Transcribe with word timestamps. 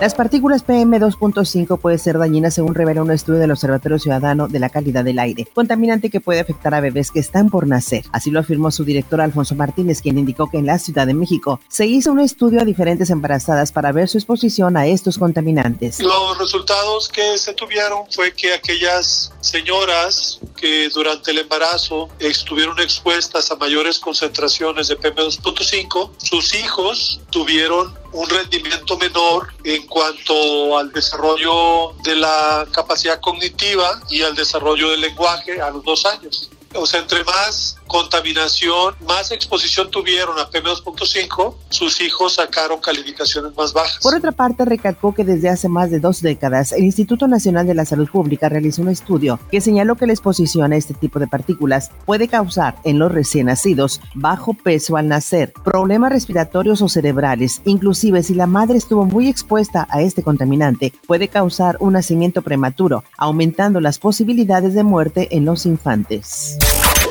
Las 0.00 0.14
partículas 0.14 0.64
PM2.5 0.64 1.80
pueden 1.80 1.98
ser 1.98 2.18
dañinas 2.18 2.54
según 2.54 2.76
revela 2.76 3.02
un 3.02 3.10
estudio 3.10 3.40
del 3.40 3.50
Observatorio 3.50 3.98
Ciudadano 3.98 4.46
de 4.46 4.60
la 4.60 4.68
Calidad 4.68 5.02
del 5.02 5.18
Aire, 5.18 5.48
contaminante 5.52 6.08
que 6.08 6.20
puede 6.20 6.38
afectar 6.38 6.72
a 6.72 6.80
bebés 6.80 7.10
que 7.10 7.18
están 7.18 7.50
por 7.50 7.66
nacer. 7.66 8.04
Así 8.12 8.30
lo 8.30 8.38
afirmó 8.38 8.70
su 8.70 8.84
director 8.84 9.20
Alfonso 9.20 9.56
Martínez, 9.56 10.00
quien 10.00 10.16
indicó 10.16 10.48
que 10.48 10.58
en 10.58 10.66
la 10.66 10.78
Ciudad 10.78 11.04
de 11.04 11.14
México 11.14 11.58
se 11.66 11.86
hizo 11.86 12.12
un 12.12 12.20
estudio 12.20 12.60
a 12.60 12.64
diferentes 12.64 13.10
embarazadas 13.10 13.72
para 13.72 13.90
ver 13.90 14.06
su 14.06 14.18
exposición 14.18 14.76
a 14.76 14.86
estos 14.86 15.18
contaminantes. 15.18 15.98
Los 15.98 16.38
resultados 16.38 17.08
que 17.08 17.36
se 17.36 17.52
tuvieron 17.54 18.04
fue 18.08 18.32
que 18.32 18.54
aquellas 18.54 19.32
señoras 19.40 20.38
que 20.54 20.88
durante 20.90 21.32
el 21.32 21.38
embarazo 21.38 22.08
estuvieron 22.20 22.78
expuestas 22.78 23.50
a 23.50 23.56
mayores 23.56 23.98
concentraciones 23.98 24.86
de 24.86 24.96
PM2.5, 24.96 26.10
sus 26.18 26.54
hijos 26.54 27.20
tuvieron 27.30 27.98
un 28.12 28.28
rendimiento 28.28 28.96
menor 28.96 29.52
en 29.64 29.86
cuanto 29.86 30.78
al 30.78 30.92
desarrollo 30.92 31.92
de 32.02 32.16
la 32.16 32.66
capacidad 32.72 33.20
cognitiva 33.20 34.00
y 34.10 34.22
al 34.22 34.34
desarrollo 34.34 34.90
del 34.90 35.00
lenguaje 35.00 35.60
a 35.60 35.70
los 35.70 35.84
dos 35.84 36.04
años. 36.06 36.50
O 36.74 36.86
sea, 36.86 37.00
entre 37.00 37.24
más 37.24 37.76
contaminación, 37.86 38.94
más 39.06 39.32
exposición 39.32 39.90
tuvieron 39.90 40.38
a 40.38 40.50
PM2.5, 40.50 41.54
sus 41.70 42.00
hijos 42.02 42.34
sacaron 42.34 42.78
calificaciones 42.80 43.56
más 43.56 43.72
bajas. 43.72 44.00
Por 44.02 44.14
otra 44.14 44.32
parte, 44.32 44.66
recalcó 44.66 45.14
que 45.14 45.24
desde 45.24 45.48
hace 45.48 45.68
más 45.68 45.90
de 45.90 45.98
dos 45.98 46.20
décadas, 46.20 46.72
el 46.72 46.84
Instituto 46.84 47.26
Nacional 47.26 47.66
de 47.66 47.74
la 47.74 47.86
Salud 47.86 48.08
Pública 48.08 48.50
realizó 48.50 48.82
un 48.82 48.90
estudio 48.90 49.40
que 49.50 49.62
señaló 49.62 49.96
que 49.96 50.06
la 50.06 50.12
exposición 50.12 50.72
a 50.72 50.76
este 50.76 50.92
tipo 50.92 51.18
de 51.18 51.26
partículas 51.26 51.90
puede 52.04 52.28
causar 52.28 52.76
en 52.84 52.98
los 52.98 53.10
recién 53.10 53.46
nacidos 53.46 54.02
bajo 54.14 54.52
peso 54.52 54.98
al 54.98 55.08
nacer, 55.08 55.54
problemas 55.64 56.12
respiratorios 56.12 56.82
o 56.82 56.88
cerebrales, 56.90 57.62
inclusive 57.64 58.22
si 58.22 58.34
la 58.34 58.46
madre 58.46 58.76
estuvo 58.76 59.06
muy 59.06 59.28
expuesta 59.28 59.88
a 59.90 60.02
este 60.02 60.22
contaminante, 60.22 60.92
puede 61.06 61.28
causar 61.28 61.78
un 61.80 61.94
nacimiento 61.94 62.42
prematuro, 62.42 63.04
aumentando 63.16 63.80
las 63.80 63.98
posibilidades 63.98 64.74
de 64.74 64.82
muerte 64.82 65.28
en 65.30 65.46
los 65.46 65.64
infantes 65.64 66.58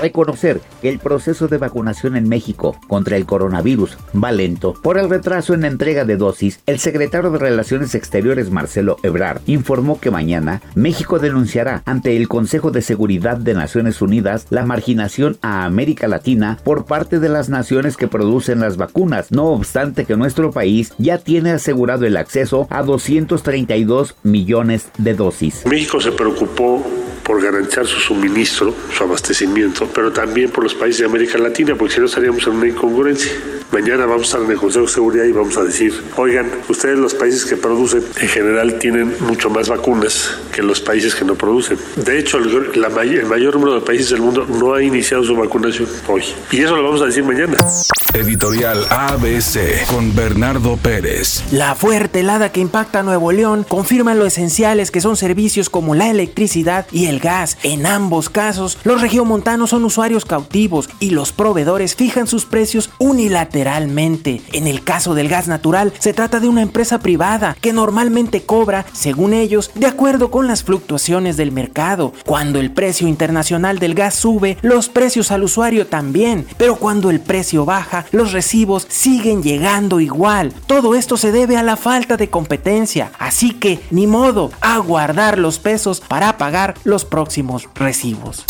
reconocer 0.00 0.60
que 0.82 0.88
el 0.88 0.98
proceso 0.98 1.48
de 1.48 1.58
vacunación 1.58 2.16
en 2.16 2.28
México 2.28 2.76
contra 2.88 3.16
el 3.16 3.26
coronavirus 3.26 3.98
va 4.14 4.32
lento 4.32 4.74
por 4.82 4.98
el 4.98 5.10
retraso 5.10 5.54
en 5.54 5.62
la 5.62 5.68
entrega 5.68 6.04
de 6.04 6.16
dosis, 6.16 6.60
el 6.66 6.78
secretario 6.78 7.30
de 7.30 7.38
Relaciones 7.38 7.94
Exteriores 7.94 8.50
Marcelo 8.50 8.98
Ebrard 9.02 9.40
informó 9.46 10.00
que 10.00 10.10
mañana 10.10 10.62
México 10.74 11.18
denunciará 11.18 11.82
ante 11.84 12.16
el 12.16 12.28
Consejo 12.28 12.70
de 12.70 12.82
Seguridad 12.82 13.36
de 13.36 13.54
Naciones 13.54 14.02
Unidas 14.02 14.46
la 14.50 14.64
marginación 14.64 15.38
a 15.42 15.64
América 15.64 16.08
Latina 16.08 16.58
por 16.64 16.84
parte 16.86 17.18
de 17.18 17.28
las 17.28 17.48
naciones 17.48 17.96
que 17.96 18.08
producen 18.08 18.60
las 18.60 18.76
vacunas, 18.76 19.32
no 19.32 19.46
obstante 19.46 20.04
que 20.04 20.16
nuestro 20.16 20.50
país 20.50 20.92
ya 20.98 21.18
tiene 21.18 21.50
asegurado 21.50 22.06
el 22.06 22.16
acceso 22.16 22.66
a 22.70 22.82
232 22.82 24.16
millones 24.22 24.90
de 24.98 25.14
dosis. 25.14 25.64
México 25.66 26.00
se 26.00 26.12
preocupó 26.12 26.82
por 27.26 27.42
garantizar 27.42 27.84
su 27.86 27.98
suministro, 27.98 28.72
su 28.96 29.02
abastecimiento, 29.02 29.90
pero 29.92 30.12
también 30.12 30.48
por 30.50 30.62
los 30.62 30.74
países 30.74 31.00
de 31.00 31.06
América 31.06 31.36
Latina, 31.38 31.74
porque 31.74 31.94
si 31.94 32.00
no 32.00 32.06
estaríamos 32.06 32.46
en 32.46 32.52
una 32.52 32.68
incongruencia. 32.68 33.32
Mañana 33.72 34.06
vamos 34.06 34.22
a 34.22 34.24
estar 34.24 34.42
en 34.42 34.50
el 34.50 34.58
Consejo 34.58 34.86
de 34.86 34.92
Seguridad 34.92 35.24
y 35.24 35.32
vamos 35.32 35.56
a 35.56 35.64
decir, 35.64 35.92
oigan, 36.16 36.50
ustedes 36.68 36.98
los 36.98 37.14
países 37.14 37.44
que 37.44 37.56
producen 37.56 38.04
en 38.20 38.28
general 38.28 38.78
tienen 38.78 39.12
mucho 39.20 39.50
más 39.50 39.68
vacunas 39.68 40.38
que 40.54 40.62
los 40.62 40.80
países 40.80 41.14
que 41.16 41.24
no 41.24 41.34
producen. 41.34 41.76
De 41.96 42.18
hecho, 42.18 42.38
el, 42.38 42.80
la, 42.80 42.88
el 43.02 43.26
mayor 43.26 43.54
número 43.54 43.74
de 43.74 43.80
países 43.80 44.10
del 44.10 44.20
mundo 44.20 44.46
no 44.46 44.74
ha 44.74 44.82
iniciado 44.82 45.24
su 45.24 45.34
vacunación 45.34 45.88
hoy. 46.06 46.22
Y 46.52 46.62
eso 46.62 46.76
lo 46.76 46.84
vamos 46.84 47.02
a 47.02 47.06
decir 47.06 47.24
mañana. 47.24 47.56
Editorial 48.14 48.86
ABC 48.88 49.86
con 49.88 50.14
Bernardo 50.14 50.76
Pérez. 50.76 51.42
La 51.50 51.74
fuerte 51.74 52.20
helada 52.20 52.52
que 52.52 52.60
impacta 52.60 53.00
a 53.00 53.02
Nuevo 53.02 53.32
León 53.32 53.66
confirma 53.68 54.14
lo 54.14 54.26
esenciales 54.26 54.90
que 54.90 55.00
son 55.00 55.16
servicios 55.16 55.70
como 55.70 55.94
la 55.94 56.08
electricidad 56.08 56.86
y 56.92 57.06
el 57.06 57.18
gas. 57.18 57.58
En 57.64 57.84
ambos 57.84 58.30
casos, 58.30 58.78
los 58.84 59.02
regiomontanos 59.02 59.70
son 59.70 59.84
usuarios 59.84 60.24
cautivos 60.24 60.88
y 61.00 61.10
los 61.10 61.32
proveedores 61.32 61.96
fijan 61.96 62.28
sus 62.28 62.44
precios 62.44 62.90
unilateralmente. 62.98 63.55
En 64.52 64.66
el 64.66 64.84
caso 64.84 65.14
del 65.14 65.28
gas 65.28 65.48
natural, 65.48 65.92
se 65.98 66.12
trata 66.12 66.40
de 66.40 66.48
una 66.48 66.62
empresa 66.62 66.98
privada 66.98 67.56
que 67.60 67.72
normalmente 67.72 68.42
cobra, 68.42 68.84
según 68.92 69.32
ellos, 69.32 69.70
de 69.74 69.86
acuerdo 69.86 70.30
con 70.30 70.46
las 70.46 70.62
fluctuaciones 70.62 71.36
del 71.36 71.52
mercado. 71.52 72.12
Cuando 72.26 72.60
el 72.60 72.70
precio 72.70 73.08
internacional 73.08 73.78
del 73.78 73.94
gas 73.94 74.14
sube, 74.14 74.58
los 74.60 74.88
precios 74.88 75.30
al 75.30 75.42
usuario 75.42 75.86
también, 75.86 76.46
pero 76.58 76.76
cuando 76.76 77.08
el 77.08 77.20
precio 77.20 77.64
baja, 77.64 78.04
los 78.12 78.32
recibos 78.32 78.86
siguen 78.90 79.42
llegando 79.42 80.00
igual. 80.00 80.52
Todo 80.66 80.94
esto 80.94 81.16
se 81.16 81.32
debe 81.32 81.56
a 81.56 81.62
la 81.62 81.76
falta 81.76 82.16
de 82.16 82.28
competencia, 82.28 83.12
así 83.18 83.52
que 83.52 83.80
ni 83.90 84.06
modo, 84.06 84.50
a 84.60 84.78
guardar 84.78 85.38
los 85.38 85.58
pesos 85.58 86.00
para 86.00 86.36
pagar 86.36 86.74
los 86.84 87.04
próximos 87.04 87.68
recibos. 87.74 88.44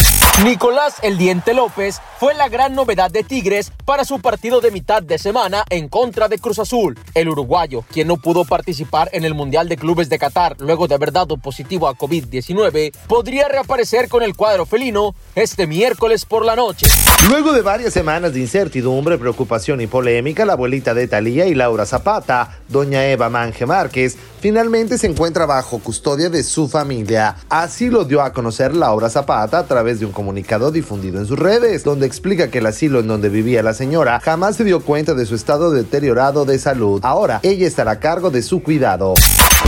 Nicolás 0.45 0.97
El 1.03 1.17
Diente 1.17 1.55
López 1.55 1.99
fue 2.19 2.35
la 2.35 2.51
gran 2.51 2.75
novedad 2.75 3.11
de 3.11 3.25
Tigres 3.25 3.73
para 3.87 4.05
su 4.05 4.21
partido 4.21 4.61
de 4.61 4.71
mitad 4.71 5.03
de 5.03 5.17
semana 5.17 5.65
en 5.71 5.89
contra 5.89 6.29
de 6.29 6.39
Cruz 6.39 6.59
Azul. 6.59 6.99
El 7.15 7.31
uruguayo, 7.31 7.85
quien 7.91 8.09
no 8.09 8.19
pudo 8.19 8.45
participar 8.45 9.09
en 9.13 9.25
el 9.25 9.35
Mundial 9.35 9.67
de 9.67 9.79
Clubes 9.79 10.11
de 10.11 10.19
Qatar 10.19 10.57
luego 10.61 10.89
de 10.89 10.95
haber 10.95 11.11
dado 11.11 11.39
positivo 11.39 11.89
a 11.89 11.95
COVID-19, 11.95 12.93
podría 13.07 13.49
reaparecer 13.49 14.09
con 14.11 14.23
el 14.23 14.37
cuadro 14.37 14.67
felino 14.67 15.15
este 15.35 15.67
miércoles 15.67 16.27
por 16.27 16.45
la 16.45 16.55
noche. 16.55 16.87
Luego 17.31 17.53
de 17.53 17.63
varias 17.63 17.95
semanas 17.95 18.35
de 18.35 18.41
incertidumbre, 18.41 19.17
preocupación 19.17 19.81
y 19.81 19.87
polémica, 19.87 20.45
la 20.45 20.53
abuelita 20.53 20.93
de 20.93 21.09
Talía 21.09 21.47
y 21.47 21.55
Laura 21.55 21.87
Zapata, 21.87 22.59
doña 22.69 23.07
Eva 23.07 23.31
Manje 23.31 23.65
Márquez, 23.65 24.17
finalmente 24.41 24.99
se 24.99 25.07
encuentra 25.07 25.47
bajo 25.47 25.79
custodia 25.79 26.29
de 26.29 26.45
su 26.45 26.69
familia. 26.69 27.37
Así 27.49 27.89
lo 27.89 28.05
dio 28.05 28.21
a 28.21 28.33
conocer 28.35 28.75
Laura 28.75 29.09
Zapata 29.09 29.59
a 29.59 29.67
través 29.67 29.99
de 29.99 30.07
un 30.07 30.13
comunicado 30.13 30.26
difundido 30.73 31.19
en 31.19 31.27
sus 31.27 31.39
redes, 31.39 31.85
donde 31.85 32.07
explica 32.07 32.51
que 32.51 32.59
el 32.59 32.67
asilo 32.67 33.01
en 33.01 33.09
donde 33.09 33.29
vivía 33.29 33.63
la 33.63 33.75
señora 33.75 34.21
jamás 34.21 34.57
se 34.57 34.65
dio 34.65 34.81
cuenta 34.81 35.15
de 35.15 35.27
su 35.27 35.35
estado 35.35 35.71
deteriorado 35.71 36.45
de 36.45 36.59
salud. 36.59 37.01
Ahora 37.03 37.41
ella 37.43 37.67
estará 37.67 37.93
a 37.93 38.01
cargo 38.01 38.31
de 38.31 38.43
su 38.43 38.63
cuidado. 38.63 39.15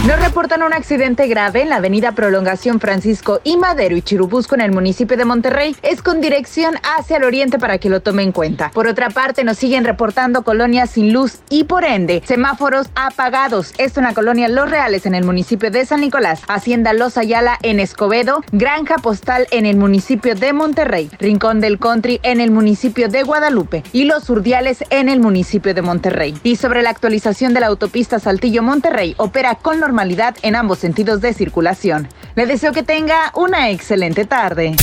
Nos 0.06 0.21
reportan 0.21 0.62
un 0.62 0.72
accidente 0.72 1.26
grave 1.26 1.62
en 1.62 1.71
la 1.71 1.76
avenida 1.76 2.12
Prolongación 2.12 2.78
Francisco 2.78 3.41
y 3.43 3.56
Madero 3.56 3.97
y 3.97 4.03
Chirubusco 4.03 4.54
en 4.54 4.60
el 4.60 4.71
municipio 4.71 5.16
de 5.16 5.25
Monterrey. 5.25 5.76
Es 5.82 6.03
con 6.03 6.21
dirección 6.21 6.76
hacia 6.82 7.16
el 7.16 7.25
oriente 7.25 7.59
para 7.59 7.78
que 7.78 7.91
lo 7.91 8.00
tome 8.00 8.22
en 8.22 8.32
cuenta. 8.32 8.71
Por 8.71 8.87
otra 8.87 9.10
parte, 9.10 9.44
nos 9.44 9.59
siguen 9.59 9.84
reportando 9.84 10.44
colonias 10.44 10.91
sin 10.91 11.12
luz 11.12 11.41
y 11.50 11.65
por 11.65 11.84
ende 11.84 12.22
semáforos 12.25 12.87
apagados. 12.94 13.75
Esto 13.77 14.00
en 14.00 14.06
la 14.06 14.15
colonia 14.15 14.48
Los 14.48 14.71
Reales 14.71 15.04
en 15.04 15.15
el 15.15 15.25
municipio 15.25 15.71
de 15.71 15.84
San 15.84 16.00
Nicolás, 16.00 16.43
Hacienda 16.48 16.93
Los 16.93 17.19
Ayala 17.19 17.59
en 17.62 17.81
Escobedo, 17.81 18.43
Granja 18.53 18.97
Postal 18.97 19.47
en 19.50 19.66
el 19.66 19.77
municipio 19.77 20.34
de 20.34 20.53
Monterrey, 20.53 21.10
Rincón 21.19 21.60
del 21.60 21.78
Country 21.78 22.21
en 22.22 22.41
el 22.41 22.50
municipio 22.50 23.09
de 23.09 23.25
Guadalupe 23.25 23.82
y 23.93 24.04
Los 24.04 24.31
Urdiales 24.31 24.84
en 24.91 25.09
el 25.09 25.21
municipio 25.21 25.75
de 25.75 25.82
Monterrey. 25.82 26.38
Y 26.44 26.56
sobre 26.56 26.82
la 26.82 26.91
actualización 26.91 27.53
de 27.53 27.60
la 27.60 27.66
autopista 27.66 28.19
Saltillo 28.21 28.62
Monterrey, 28.62 29.15
opera 29.19 29.56
con 29.56 29.78
normalidad 29.78 30.37
en 30.43 30.56
ambos 30.56 30.78
sentidos 30.78 31.21
de 31.21 31.33
circulación. 31.33 32.09
Le 32.34 32.47
deseo 32.47 32.72
que 32.72 32.83
tenga 32.83 33.33
una 33.34 33.71
excelente 33.71 34.25
tarde. 34.25 34.77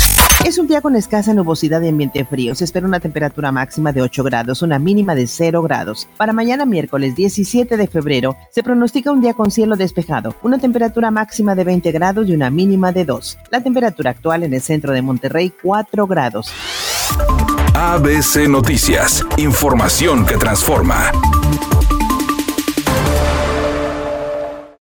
Es 0.46 0.60
un 0.60 0.68
día 0.68 0.82
con 0.82 0.96
escasa 0.96 1.34
nubosidad 1.34 1.82
y 1.82 1.88
ambiente 1.88 2.24
frío. 2.24 2.54
Se 2.54 2.66
espera 2.66 2.86
una 2.86 3.00
temperatura 3.00 3.52
máxima 3.52 3.92
de 3.92 4.02
8 4.02 4.24
grados, 4.24 4.62
una 4.62 4.78
mínima 4.78 5.16
de 5.16 5.26
0 5.26 5.62
grados. 5.64 6.08
Para 6.18 6.34
mañana 6.34 6.66
miércoles 6.66 7.16
17 7.16 7.78
de 7.78 7.88
febrero 7.88 8.36
se 8.52 8.62
pronostica 8.62 9.12
un 9.12 9.22
día 9.22 9.34
con 9.34 9.50
cielo 9.50 9.76
despejado, 9.76 10.36
una 10.44 10.60
temperatura 10.60 11.10
máxima 11.10 11.56
de 11.56 11.64
20 11.64 11.92
grados 11.92 12.28
y 12.28 12.34
una 12.34 12.50
mínima 12.50 12.92
de 12.92 13.06
2. 13.06 13.38
La 13.50 13.62
temperatura 13.62 14.12
actual 14.12 14.44
en 14.44 14.54
el 14.54 14.62
centro 14.62 14.94
de 14.94 15.02
Monterrey 15.02 15.52
4 15.62 16.06
grados. 16.06 16.52
ABC 17.74 18.48
Noticias, 18.48 19.26
información 19.38 20.26
que 20.26 20.38
transforma. 20.38 21.12